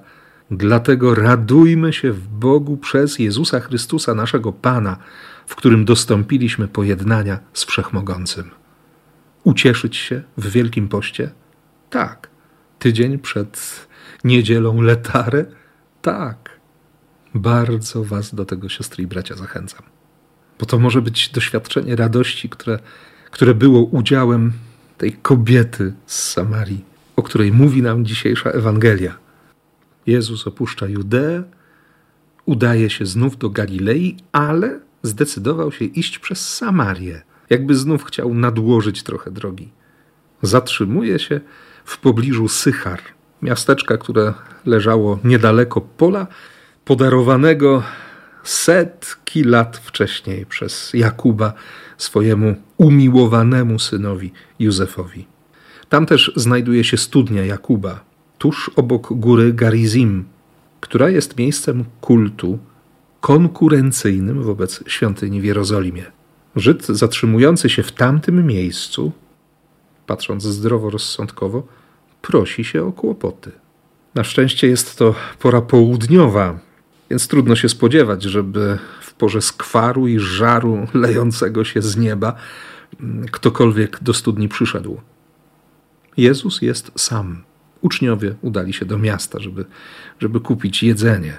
Dlatego 0.51 1.15
radujmy 1.15 1.93
się 1.93 2.13
w 2.13 2.29
Bogu 2.29 2.77
przez 2.77 3.19
Jezusa 3.19 3.61
Chrystusa, 3.61 4.15
naszego 4.15 4.53
Pana, 4.53 4.97
w 5.47 5.55
którym 5.55 5.85
dostąpiliśmy 5.85 6.69
pojednania 6.69 7.39
z 7.53 7.65
Wszechmogącym. 7.65 8.51
Ucieszyć 9.45 9.97
się 9.97 10.23
w 10.37 10.51
Wielkim 10.51 10.89
Poście? 10.89 11.31
Tak 11.91 12.29
tydzień 12.79 13.19
przed 13.19 13.87
niedzielą 14.25 14.81
letarę? 14.81 15.45
Tak. 16.03 16.59
Bardzo 17.35 18.05
Was 18.05 18.35
do 18.35 18.45
tego, 18.45 18.69
siostry 18.69 19.05
i 19.05 19.07
bracia, 19.07 19.37
zachęcam. 19.37 19.83
Bo 20.59 20.67
to 20.67 20.79
może 20.79 21.03
być 21.03 21.29
doświadczenie 21.29 21.97
radości, 21.97 22.49
które, 22.49 22.79
które 23.31 23.55
było 23.55 23.85
udziałem 23.85 24.53
tej 24.99 25.13
kobiety 25.13 25.93
z 26.07 26.33
Samarii, 26.33 26.85
o 27.17 27.23
której 27.23 27.53
mówi 27.53 27.83
nam 27.83 28.05
dzisiejsza 28.05 28.51
Ewangelia. 28.51 29.19
Jezus 30.07 30.47
opuszcza 30.47 30.87
Judeę, 30.87 31.43
udaje 32.45 32.91
się 32.91 33.07
znów 33.07 33.39
do 33.39 33.51
Galilei, 33.51 34.17
ale 34.33 34.81
zdecydował 35.03 35.73
się 35.73 35.85
iść 35.85 36.19
przez 36.19 36.55
Samarię, 36.55 37.23
jakby 37.51 37.75
znów 37.75 38.05
chciał 38.05 38.35
nadłożyć 38.35 39.03
trochę 39.03 39.31
drogi. 39.31 39.69
Zatrzymuje 40.43 41.19
się 41.19 41.41
w 41.89 41.99
pobliżu 41.99 42.49
Sychar, 42.49 43.01
miasteczka, 43.43 43.99
które 43.99 44.35
leżało 44.67 45.19
niedaleko 45.25 45.81
pola, 45.81 46.27
podarowanego 46.85 47.83
setki 48.43 49.45
lat 49.45 49.77
wcześniej 49.77 50.47
przez 50.47 50.91
Jakuba 50.95 51.53
swojemu 51.99 52.55
umiłowanemu 52.77 53.79
synowi 53.79 54.33
Józefowi. 54.59 55.27
Tam 55.89 56.07
też 56.07 56.33
znajduje 56.37 56.85
się 56.85 56.97
studnia 56.97 57.45
Jakuba, 57.45 58.01
tuż 58.39 58.71
obok 58.77 59.13
góry 59.13 59.53
Garizim, 59.53 60.25
która 60.81 61.09
jest 61.09 61.39
miejscem 61.39 61.85
kultu 62.01 62.59
konkurencyjnym 63.21 64.43
wobec 64.43 64.85
świątyni 64.87 65.41
w 65.41 65.45
Jerozolimie. 65.45 66.05
Żyd 66.57 66.87
zatrzymujący 66.87 67.69
się 67.69 67.83
w 67.83 67.93
tamtym 67.93 68.47
miejscu, 68.47 69.13
patrząc 70.07 70.43
zdroworozsądkowo, 70.43 71.78
prosi 72.23 72.65
się 72.65 72.85
o 72.85 72.93
kłopoty. 72.93 73.51
Na 74.15 74.25
szczęście 74.25 74.67
jest 74.69 74.99
to 74.99 75.15
pora 75.39 75.61
południowa, 75.61 76.59
więc 77.11 77.29
trudno 77.29 77.57
się 77.57 77.69
spodziewać, 77.69 78.23
żeby 78.23 78.79
w 79.01 79.15
porze 79.15 79.43
skwaru 79.43 80.09
i 80.09 80.19
żaru 80.19 80.87
lejącego 80.95 81.65
się 81.65 81.83
z 81.83 81.97
nieba 81.97 82.35
ktokolwiek 83.31 84.03
do 84.03 84.15
studni 84.15 84.49
przyszedł. 84.49 85.01
Jezus 86.17 86.63
jest 86.63 86.93
sam. 86.97 87.43
Uczniowie 87.81 88.35
udali 88.43 88.73
się 88.73 88.85
do 88.85 88.99
miasta, 88.99 89.39
żeby, 89.41 89.65
żeby 90.21 90.41
kupić 90.41 90.83
jedzenie. 90.83 91.39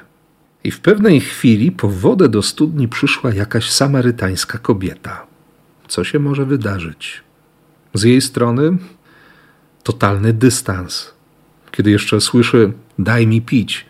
I 0.64 0.72
w 0.72 0.80
pewnej 0.80 1.22
chwili 1.22 1.72
po 1.72 1.90
wodę 1.90 2.30
do 2.30 2.42
studni 2.42 2.88
przyszła 2.88 3.34
jakaś 3.34 3.70
samarytańska 3.70 4.58
kobieta. 4.58 5.28
Co 5.88 6.04
się 6.04 6.20
może 6.20 6.46
wydarzyć? 6.46 7.24
Z 7.94 8.04
jej 8.04 8.22
strony 8.22 8.78
totalny 9.84 10.34
dystans. 10.34 11.14
Kiedy 11.72 11.92
jeszcze 11.92 12.22
słyszy 12.22 12.72
daj 13.00 13.28
mi 13.28 13.42
pić, 13.42 13.86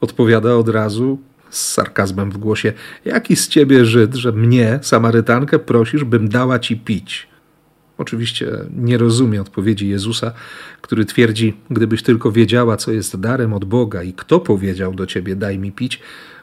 odpowiada 0.00 0.54
od 0.54 0.68
razu 0.68 1.18
z 1.50 1.72
sarkazmem 1.72 2.30
w 2.30 2.38
głosie: 2.38 2.72
Jaki 3.04 3.36
z 3.36 3.48
ciebie 3.48 3.84
Żyd, 3.84 4.14
że 4.14 4.32
mnie, 4.32 4.78
Samarytankę, 4.82 5.58
prosisz, 5.58 6.04
bym 6.04 6.28
dała 6.28 6.58
ci 6.58 6.76
pić? 6.76 7.28
Oczywiście 7.98 8.50
nie 8.76 8.98
rozumie 8.98 9.40
odpowiedzi 9.40 9.88
Jezusa, 9.88 10.32
który 10.80 11.04
twierdzi: 11.04 11.56
Gdybyś 11.70 12.02
tylko 12.02 12.32
wiedziała, 12.32 12.76
co 12.76 12.92
jest 12.92 13.20
darem 13.20 13.52
od 13.52 13.64
Boga 13.64 14.02
i 14.02 14.12
kto 14.12 14.40
powiedział 14.40 14.94
do 14.94 15.06
ciebie: 15.06 15.36
Daj 15.36 15.58
mi 15.58 15.72
pić, 15.72 16.00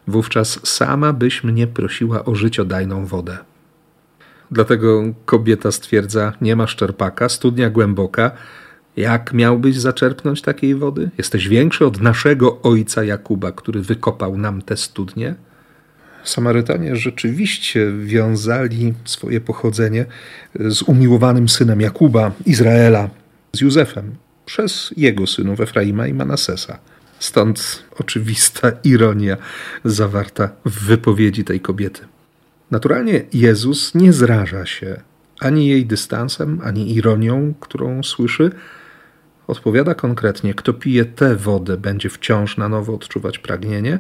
wówczas 0.08 0.68
sama 0.68 1.14
byś 1.14 1.44
mnie 1.44 1.68
prosiła 1.68 2.26
o 2.26 2.36
życiodajną 2.36 3.06
wodę. 3.06 3.38
Dlatego 4.52 5.04
kobieta 5.26 5.72
stwierdza: 5.72 6.34
Nie 6.42 6.56
masz 6.56 6.76
czerpaka, 6.76 7.30
studnia 7.30 7.70
głęboka. 7.70 8.32
Jak 8.98 9.34
miałbyś 9.34 9.78
zaczerpnąć 9.78 10.42
takiej 10.42 10.76
wody? 10.76 11.10
Jesteś 11.18 11.48
większy 11.48 11.86
od 11.86 12.02
naszego 12.02 12.62
ojca 12.62 13.04
Jakuba, 13.04 13.52
który 13.52 13.82
wykopał 13.82 14.38
nam 14.38 14.62
te 14.62 14.78
studnie? 14.78 15.36
Samarytanie 16.24 16.96
rzeczywiście 16.96 17.92
wiązali 18.06 18.94
swoje 19.06 19.42
pochodzenie 19.42 20.06
z 20.56 20.82
umiłowanym 20.82 21.50
synem 21.50 21.82
Jakuba, 21.82 22.32
Izraela, 22.46 23.10
z 23.54 23.62
Józefem, 23.62 24.16
przez 24.46 24.94
jego 24.98 25.28
synów 25.28 25.62
Efraima 25.62 26.08
i 26.08 26.14
Manasesa. 26.14 26.80
Stąd 27.20 27.84
oczywista 28.00 28.72
ironia 28.84 29.38
zawarta 29.86 30.50
w 30.66 30.86
wypowiedzi 30.86 31.44
tej 31.44 31.60
kobiety. 31.60 32.02
Naturalnie 32.72 33.22
Jezus 33.34 33.96
nie 33.96 34.14
zraża 34.14 34.66
się 34.66 35.02
ani 35.40 35.68
jej 35.68 35.86
dystansem, 35.86 36.62
ani 36.64 36.96
ironią, 36.96 37.54
którą 37.60 38.04
słyszy. 38.04 38.52
Odpowiada 39.48 39.96
konkretnie: 39.96 40.54
Kto 40.54 40.74
pije 40.74 41.06
tę 41.06 41.36
wodę, 41.36 41.78
będzie 41.78 42.10
wciąż 42.10 42.58
na 42.58 42.70
nowo 42.70 42.94
odczuwać 42.94 43.40
pragnienie. 43.40 44.00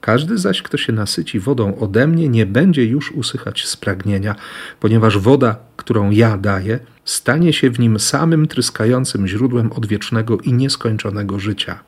Każdy 0.00 0.38
zaś, 0.38 0.62
kto 0.62 0.76
się 0.76 0.92
nasyci 0.92 1.40
wodą 1.40 1.78
ode 1.78 2.06
mnie, 2.06 2.28
nie 2.28 2.46
będzie 2.46 2.84
już 2.84 3.12
usychać 3.12 3.66
z 3.66 3.76
pragnienia, 3.76 4.34
ponieważ 4.80 5.18
woda, 5.18 5.56
którą 5.76 6.10
ja 6.10 6.38
daję, 6.38 6.78
stanie 7.04 7.52
się 7.52 7.70
w 7.70 7.80
nim 7.80 7.98
samym 7.98 8.46
tryskającym 8.46 9.28
źródłem 9.28 9.72
odwiecznego 9.72 10.38
i 10.38 10.52
nieskończonego 10.52 11.38
życia. 11.40 11.78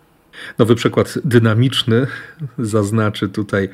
Nowy 0.58 0.74
przykład 0.74 1.18
dynamiczny 1.24 2.06
zaznaczy 2.58 3.28
tutaj 3.28 3.68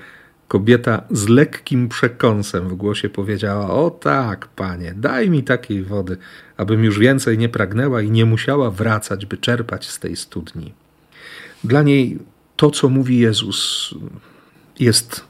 kobieta 0.50 1.02
z 1.10 1.28
lekkim 1.28 1.88
przekąsem 1.88 2.68
w 2.68 2.74
głosie 2.74 3.08
powiedziała: 3.08 3.70
O 3.70 3.90
tak, 3.90 4.48
panie, 4.48 4.94
daj 4.96 5.30
mi 5.30 5.42
takiej 5.44 5.82
wody, 5.82 6.16
abym 6.56 6.84
już 6.84 6.98
więcej 6.98 7.38
nie 7.38 7.48
pragnęła 7.48 8.02
i 8.02 8.10
nie 8.10 8.24
musiała 8.24 8.70
wracać, 8.70 9.26
by 9.26 9.36
czerpać 9.36 9.88
z 9.88 9.98
tej 9.98 10.16
studni. 10.16 10.72
Dla 11.64 11.82
niej 11.82 12.18
to, 12.56 12.70
co 12.70 12.88
mówi 12.88 13.18
Jezus, 13.18 13.90
jest 14.78 15.24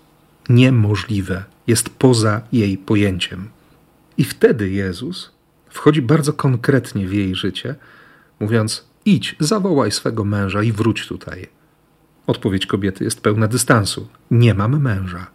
niemożliwe, 0.48 1.44
jest 1.66 1.90
poza 1.90 2.40
jej 2.52 2.78
pojęciem. 2.78 3.48
I 4.18 4.24
wtedy 4.24 4.70
Jezus 4.70 5.32
wchodzi 5.70 6.02
bardzo 6.02 6.32
konkretnie 6.32 7.06
w 7.06 7.12
jej 7.12 7.34
życie, 7.34 7.74
mówiąc: 8.40 8.84
Idź, 9.04 9.36
zawołaj 9.40 9.92
swego 9.92 10.24
męża 10.24 10.62
i 10.62 10.72
wróć 10.72 11.06
tutaj. 11.06 11.59
Odpowiedź 12.26 12.66
kobiety 12.66 13.04
jest 13.04 13.20
pełna 13.20 13.48
dystansu: 13.48 14.08
Nie 14.30 14.54
mam 14.54 14.82
męża. 14.82 15.26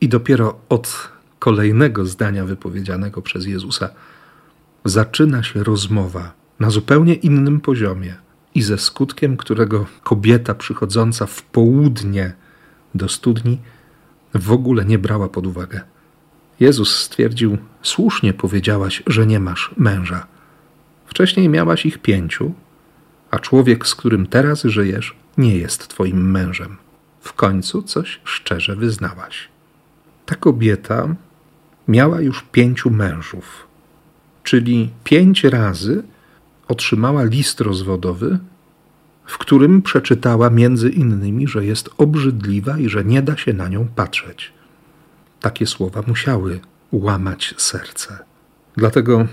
I 0.00 0.08
dopiero 0.08 0.60
od 0.68 1.08
kolejnego 1.38 2.06
zdania 2.06 2.44
wypowiedzianego 2.44 3.22
przez 3.22 3.46
Jezusa 3.46 3.88
zaczyna 4.84 5.42
się 5.42 5.64
rozmowa 5.64 6.32
na 6.60 6.70
zupełnie 6.70 7.14
innym 7.14 7.60
poziomie 7.60 8.14
i 8.54 8.62
ze 8.62 8.78
skutkiem, 8.78 9.36
którego 9.36 9.86
kobieta 10.02 10.54
przychodząca 10.54 11.26
w 11.26 11.42
południe 11.42 12.32
do 12.94 13.08
studni 13.08 13.58
w 14.34 14.52
ogóle 14.52 14.84
nie 14.84 14.98
brała 14.98 15.28
pod 15.28 15.46
uwagę. 15.46 15.80
Jezus 16.60 16.96
stwierdził: 16.96 17.58
Słusznie 17.82 18.32
powiedziałaś, 18.32 19.02
że 19.06 19.26
nie 19.26 19.40
masz 19.40 19.70
męża. 19.76 20.26
Wcześniej 21.06 21.48
miałaś 21.48 21.86
ich 21.86 21.98
pięciu, 21.98 22.54
a 23.30 23.38
człowiek, 23.38 23.86
z 23.86 23.94
którym 23.94 24.26
teraz 24.26 24.62
żyjesz, 24.62 25.16
nie 25.38 25.56
jest 25.56 25.88
twoim 25.88 26.30
mężem. 26.30 26.76
W 27.20 27.32
końcu 27.32 27.82
coś 27.82 28.20
szczerze 28.24 28.76
wyznałaś. 28.76 29.48
Ta 30.26 30.34
kobieta 30.34 31.14
miała 31.88 32.20
już 32.20 32.42
pięciu 32.52 32.90
mężów, 32.90 33.66
czyli 34.42 34.90
pięć 35.04 35.44
razy 35.44 36.02
otrzymała 36.68 37.24
list 37.24 37.60
rozwodowy 37.60 38.38
w 39.30 39.38
którym 39.38 39.82
przeczytała 39.82 40.50
między 40.50 40.90
innymi, 40.90 41.48
że 41.48 41.64
jest 41.64 41.90
obrzydliwa 41.98 42.78
i 42.78 42.88
że 42.88 43.04
nie 43.04 43.22
da 43.22 43.36
się 43.36 43.52
na 43.52 43.68
nią 43.68 43.88
patrzeć. 43.96 44.52
Takie 45.40 45.66
słowa 45.66 46.02
musiały 46.06 46.60
łamać 46.92 47.54
serce. 47.58 48.18
Dlatego 48.76 49.26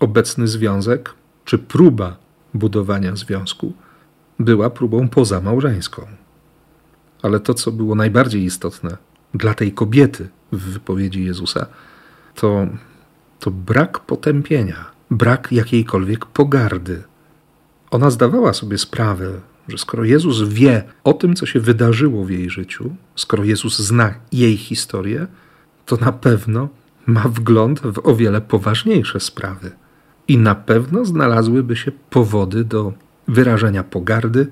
obecny 0.00 0.48
związek, 0.48 1.14
czy 1.44 1.58
próba 1.58 2.16
budowania 2.54 3.16
związku, 3.16 3.72
była 4.40 4.70
próbą 4.70 5.08
pozamałżeńską. 5.08 6.06
Ale 7.22 7.40
to, 7.40 7.54
co 7.54 7.72
było 7.72 7.94
najbardziej 7.94 8.44
istotne 8.44 8.96
dla 9.34 9.54
tej 9.54 9.72
kobiety 9.72 10.28
w 10.52 10.58
wypowiedzi 10.58 11.24
Jezusa, 11.24 11.66
to, 12.34 12.66
to 13.38 13.50
brak 13.50 13.98
potępienia, 13.98 14.84
brak 15.10 15.52
jakiejkolwiek 15.52 16.26
pogardy 16.26 17.02
ona 17.90 18.10
zdawała 18.10 18.52
sobie 18.52 18.78
sprawę, 18.78 19.40
że 19.68 19.78
skoro 19.78 20.04
Jezus 20.04 20.42
wie 20.42 20.82
o 21.04 21.12
tym, 21.12 21.34
co 21.34 21.46
się 21.46 21.60
wydarzyło 21.60 22.24
w 22.24 22.30
jej 22.30 22.50
życiu, 22.50 22.96
skoro 23.16 23.44
Jezus 23.44 23.78
zna 23.78 24.14
jej 24.32 24.56
historię, 24.56 25.26
to 25.86 25.96
na 25.96 26.12
pewno 26.12 26.68
ma 27.06 27.22
wgląd 27.22 27.80
w 27.80 28.06
o 28.06 28.16
wiele 28.16 28.40
poważniejsze 28.40 29.20
sprawy. 29.20 29.70
I 30.28 30.38
na 30.38 30.54
pewno 30.54 31.04
znalazłyby 31.04 31.76
się 31.76 31.92
powody 32.10 32.64
do 32.64 32.92
wyrażenia 33.30 33.84
pogardy, 33.84 34.46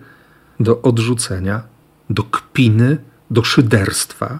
do 0.61 0.83
odrzucenia, 0.83 1.63
do 2.11 2.23
kpiny, 2.23 2.99
do 3.31 3.45
szyderstwa, 3.45 4.39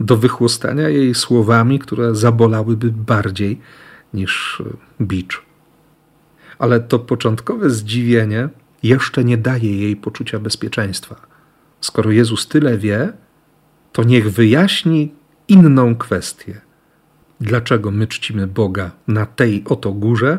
do 0.00 0.16
wychłostania 0.16 0.88
jej 0.88 1.14
słowami, 1.14 1.78
które 1.78 2.14
zabolałyby 2.14 2.90
bardziej 2.92 3.60
niż 4.14 4.62
bicz 5.00 5.48
ale 6.58 6.80
to 6.80 6.98
początkowe 6.98 7.70
zdziwienie 7.70 8.48
jeszcze 8.82 9.24
nie 9.24 9.38
daje 9.38 9.78
jej 9.80 9.96
poczucia 9.96 10.38
bezpieczeństwa. 10.38 11.16
Skoro 11.80 12.10
Jezus 12.10 12.48
tyle 12.48 12.78
wie, 12.78 13.12
to 13.92 14.02
niech 14.02 14.32
wyjaśni 14.32 15.14
inną 15.48 15.96
kwestię. 15.96 16.60
Dlaczego 17.40 17.90
my 17.90 18.06
czcimy 18.06 18.46
Boga 18.46 18.90
na 19.08 19.26
tej 19.26 19.64
oto 19.66 19.92
górze, 19.92 20.38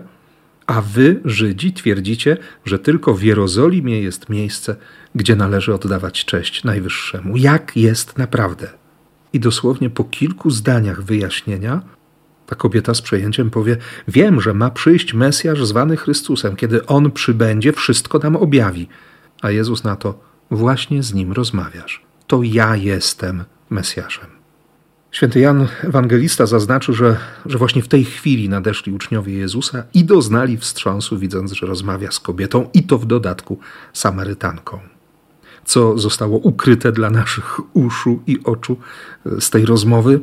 a 0.69 0.81
wy, 0.81 1.21
Żydzi, 1.25 1.73
twierdzicie, 1.73 2.37
że 2.65 2.79
tylko 2.79 3.13
w 3.13 3.23
Jerozolimie 3.23 4.01
jest 4.01 4.29
miejsce, 4.29 4.75
gdzie 5.15 5.35
należy 5.35 5.73
oddawać 5.73 6.25
cześć 6.25 6.63
Najwyższemu? 6.63 7.37
Jak 7.37 7.77
jest 7.77 8.17
naprawdę? 8.17 8.67
I 9.33 9.39
dosłownie 9.39 9.89
po 9.89 10.03
kilku 10.03 10.49
zdaniach 10.49 11.03
wyjaśnienia 11.03 11.81
ta 12.45 12.55
kobieta 12.55 12.93
z 12.93 13.01
przejęciem 13.01 13.49
powie: 13.49 13.77
Wiem, 14.07 14.41
że 14.41 14.53
ma 14.53 14.69
przyjść 14.69 15.13
Mesjasz 15.13 15.65
zwany 15.65 15.97
Chrystusem. 15.97 16.55
Kiedy 16.55 16.85
on 16.85 17.11
przybędzie, 17.11 17.73
wszystko 17.73 18.19
nam 18.19 18.35
objawi. 18.35 18.87
A 19.41 19.51
Jezus 19.51 19.83
na 19.83 19.95
to: 19.95 20.19
Właśnie 20.51 21.03
z 21.03 21.13
nim 21.13 21.31
rozmawiasz. 21.31 22.05
To 22.27 22.43
ja 22.43 22.75
jestem 22.75 23.43
Mesjaszem. 23.69 24.38
Święty 25.11 25.39
Jan 25.39 25.67
Ewangelista 25.83 26.45
zaznaczył, 26.45 26.93
że, 26.93 27.17
że 27.45 27.57
właśnie 27.57 27.81
w 27.81 27.87
tej 27.87 28.05
chwili 28.05 28.49
nadeszli 28.49 28.91
uczniowie 28.91 29.33
Jezusa 29.33 29.83
i 29.93 30.03
doznali 30.05 30.57
wstrząsu, 30.57 31.17
widząc, 31.17 31.51
że 31.51 31.65
rozmawia 31.65 32.11
z 32.11 32.19
kobietą 32.19 32.69
i 32.73 32.83
to 32.83 32.97
w 32.97 33.05
dodatku 33.05 33.59
Samarytanką. 33.93 34.79
Co 35.65 35.97
zostało 35.97 36.37
ukryte 36.37 36.91
dla 36.91 37.09
naszych 37.09 37.75
uszu 37.75 38.23
i 38.27 38.43
oczu 38.43 38.77
z 39.39 39.49
tej 39.49 39.65
rozmowy, 39.65 40.19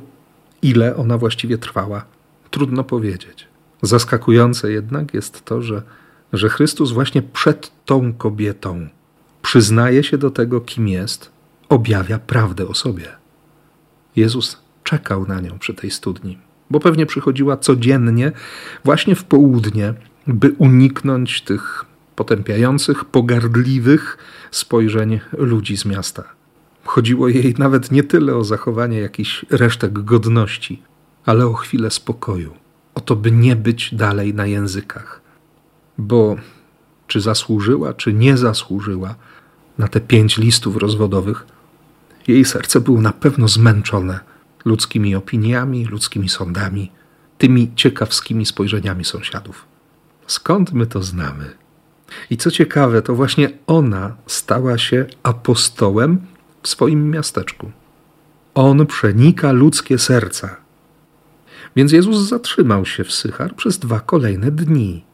ile 0.62 0.96
ona 0.96 1.18
właściwie 1.18 1.58
trwała, 1.58 2.04
Trudno 2.50 2.84
powiedzieć. 2.84 3.48
Zaskakujące 3.82 4.72
jednak 4.72 5.14
jest 5.14 5.44
to, 5.44 5.62
że, 5.62 5.82
że 6.32 6.48
Chrystus 6.48 6.92
właśnie 6.92 7.22
przed 7.22 7.72
tą 7.84 8.12
kobietą 8.12 8.88
przyznaje 9.42 10.04
się 10.04 10.18
do 10.18 10.30
tego, 10.30 10.60
kim 10.60 10.88
jest, 10.88 11.30
objawia 11.68 12.18
prawdę 12.18 12.68
o 12.68 12.74
sobie. 12.74 13.08
Jezus 14.16 14.58
czekał 14.86 15.26
na 15.26 15.40
nią 15.40 15.58
przy 15.58 15.74
tej 15.74 15.90
studni, 15.90 16.38
bo 16.70 16.80
pewnie 16.80 17.06
przychodziła 17.06 17.56
codziennie, 17.56 18.32
właśnie 18.84 19.14
w 19.14 19.24
południe, 19.24 19.94
by 20.26 20.54
uniknąć 20.58 21.42
tych 21.42 21.84
potępiających, 22.16 23.04
pogardliwych 23.04 24.18
spojrzeń 24.50 25.20
ludzi 25.32 25.76
z 25.76 25.84
miasta. 25.84 26.24
Chodziło 26.84 27.28
jej 27.28 27.54
nawet 27.58 27.90
nie 27.90 28.02
tyle 28.02 28.36
o 28.36 28.44
zachowanie 28.44 28.98
jakichś 28.98 29.44
resztek 29.50 29.92
godności, 29.92 30.82
ale 31.24 31.46
o 31.46 31.52
chwilę 31.52 31.90
spokoju, 31.90 32.54
o 32.94 33.00
to, 33.00 33.16
by 33.16 33.32
nie 33.32 33.56
być 33.56 33.94
dalej 33.94 34.34
na 34.34 34.46
językach. 34.46 35.20
Bo 35.98 36.36
czy 37.06 37.20
zasłużyła, 37.20 37.94
czy 37.94 38.12
nie 38.12 38.36
zasłużyła 38.36 39.14
na 39.78 39.88
te 39.88 40.00
pięć 40.00 40.38
listów 40.38 40.76
rozwodowych, 40.76 41.46
jej 42.28 42.44
serce 42.44 42.80
było 42.80 43.00
na 43.00 43.12
pewno 43.12 43.48
zmęczone 43.48 44.35
ludzkimi 44.66 45.14
opiniami, 45.14 45.84
ludzkimi 45.84 46.28
sądami, 46.28 46.92
tymi 47.38 47.74
ciekawskimi 47.74 48.46
spojrzeniami 48.46 49.04
sąsiadów. 49.04 49.64
Skąd 50.26 50.72
my 50.72 50.86
to 50.86 51.02
znamy? 51.02 51.50
I 52.30 52.36
co 52.36 52.50
ciekawe, 52.50 53.02
to 53.02 53.14
właśnie 53.14 53.48
ona 53.66 54.16
stała 54.26 54.78
się 54.78 55.06
apostołem 55.22 56.18
w 56.62 56.68
swoim 56.68 57.10
miasteczku. 57.10 57.70
On 58.54 58.86
przenika 58.86 59.52
ludzkie 59.52 59.98
serca. 59.98 60.56
Więc 61.76 61.92
Jezus 61.92 62.28
zatrzymał 62.28 62.86
się 62.86 63.04
w 63.04 63.12
Sychar 63.12 63.54
przez 63.54 63.78
dwa 63.78 64.00
kolejne 64.00 64.50
dni. 64.50 65.04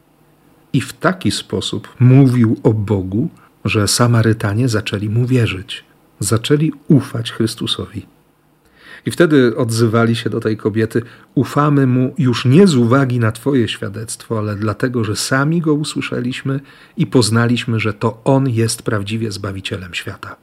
I 0.73 0.81
w 0.81 0.93
taki 0.93 1.31
sposób 1.31 1.88
mówił 2.01 2.61
o 2.62 2.73
Bogu, 2.73 3.29
że 3.65 3.88
Samarytanie 3.88 4.69
zaczęli 4.69 5.09
mu 5.09 5.27
wierzyć, 5.27 5.85
zaczęli 6.21 6.73
ufać 6.88 7.33
Chrystusowi. 7.33 8.07
I 9.07 9.11
wtedy 9.11 9.57
odzywali 9.57 10.17
się 10.17 10.31
do 10.31 10.41
tej 10.41 10.57
kobiety: 10.57 11.03
Ufamy 11.35 11.87
mu 11.87 12.15
już 12.19 12.45
nie 12.45 12.67
z 12.67 12.77
uwagi 12.77 13.19
na 13.19 13.33
Twoje 13.33 13.69
świadectwo, 13.69 14.39
ale 14.39 14.57
dlatego, 14.57 15.05
że 15.05 15.17
sami 15.17 15.61
go 15.61 15.75
usłyszeliśmy 15.75 16.61
i 16.97 17.07
poznaliśmy, 17.07 17.81
że 17.81 17.95
to 17.95 18.21
on 18.25 18.49
jest 18.49 18.83
prawdziwie 18.83 19.33
zbawicielem 19.33 19.95
świata. 19.95 20.37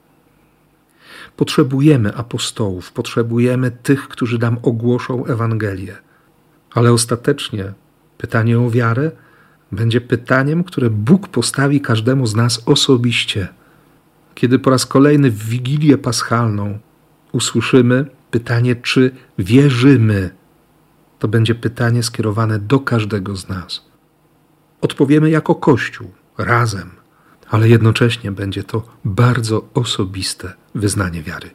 Potrzebujemy 1.36 2.16
apostołów, 2.16 2.92
potrzebujemy 2.92 3.72
tych, 3.72 4.08
którzy 4.08 4.40
nam 4.40 4.58
ogłoszą 4.62 5.26
Ewangelię. 5.26 5.96
Ale 6.74 6.94
ostatecznie 6.94 7.74
pytanie 8.18 8.60
o 8.60 8.70
wiarę 8.70 9.12
będzie 9.72 10.02
pytaniem, 10.02 10.64
które 10.64 10.90
Bóg 10.90 11.28
postawi 11.28 11.82
każdemu 11.82 12.28
z 12.28 12.36
nas 12.36 12.64
osobiście. 12.66 13.48
Kiedy 14.36 14.60
po 14.60 14.70
raz 14.70 14.86
kolejny 14.86 15.32
w 15.32 15.46
Wigilię 15.46 15.98
Paschalną 15.98 16.80
usłyszymy 17.32 18.06
pytanie, 18.32 18.76
czy 18.76 19.12
wierzymy, 19.38 20.30
to 21.20 21.28
będzie 21.28 21.56
pytanie 21.56 22.04
skierowane 22.04 22.60
do 22.60 22.80
każdego 22.80 23.36
z 23.36 23.50
nas. 23.50 23.86
Odpowiemy 24.82 25.30
jako 25.30 25.56
Kościół, 25.56 26.12
razem, 26.38 26.90
ale 27.50 27.70
jednocześnie 27.70 28.32
będzie 28.32 28.64
to 28.64 28.84
bardzo 29.06 29.70
osobiste 29.74 30.54
wyznanie 30.76 31.24
wiary. 31.24 31.50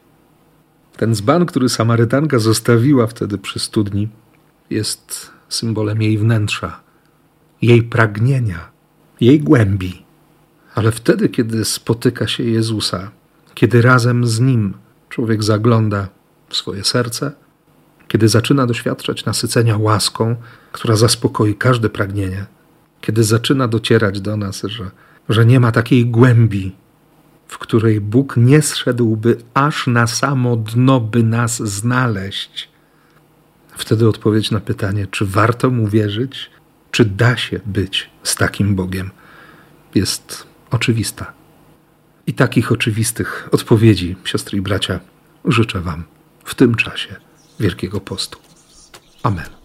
Ten 0.96 1.14
dzban, 1.14 1.46
który 1.46 1.68
Samarytanka 1.68 2.38
zostawiła 2.38 3.06
wtedy 3.06 3.38
przy 3.38 3.58
studni, 3.58 4.08
jest 4.70 5.30
symbolem 5.48 6.02
jej 6.02 6.18
wnętrza, 6.18 6.80
jej 7.62 7.82
pragnienia, 7.82 8.68
jej 9.20 9.40
głębi. 9.40 10.04
Ale 10.74 10.92
wtedy, 10.92 11.28
kiedy 11.28 11.64
spotyka 11.64 12.26
się 12.26 12.44
Jezusa, 12.44 13.10
kiedy 13.54 13.82
razem 13.82 14.26
z 14.26 14.40
Nim 14.40 14.74
człowiek 15.08 15.42
zagląda 15.42 16.08
swoje 16.50 16.84
serce, 16.84 17.32
kiedy 18.08 18.28
zaczyna 18.28 18.66
doświadczać 18.66 19.24
nasycenia 19.24 19.76
łaską, 19.78 20.36
która 20.72 20.96
zaspokoi 20.96 21.54
każde 21.54 21.90
pragnienie, 21.90 22.46
kiedy 23.00 23.24
zaczyna 23.24 23.68
docierać 23.68 24.20
do 24.20 24.36
nas, 24.36 24.62
że, 24.62 24.90
że 25.28 25.46
nie 25.46 25.60
ma 25.60 25.72
takiej 25.72 26.06
głębi, 26.06 26.72
w 27.48 27.58
której 27.58 28.00
Bóg 28.00 28.36
nie 28.36 28.62
zszedłby 28.62 29.36
aż 29.54 29.86
na 29.86 30.06
samo 30.06 30.56
dno, 30.56 31.00
by 31.00 31.22
nas 31.22 31.56
znaleźć. 31.56 32.68
Wtedy 33.76 34.08
odpowiedź 34.08 34.50
na 34.50 34.60
pytanie, 34.60 35.06
czy 35.06 35.26
warto 35.26 35.70
mu 35.70 35.88
wierzyć, 35.88 36.50
czy 36.90 37.04
da 37.04 37.36
się 37.36 37.60
być 37.66 38.10
z 38.22 38.36
takim 38.36 38.74
Bogiem, 38.74 39.10
jest 39.94 40.46
oczywista. 40.70 41.32
I 42.26 42.34
takich 42.34 42.72
oczywistych 42.72 43.48
odpowiedzi, 43.52 44.16
siostry 44.24 44.58
i 44.58 44.60
bracia, 44.60 45.00
życzę 45.44 45.80
Wam 45.80 46.04
w 46.44 46.54
tym 46.54 46.74
czasie 46.74 47.16
Wielkiego 47.60 48.00
Postu. 48.00 48.38
Amen. 49.22 49.63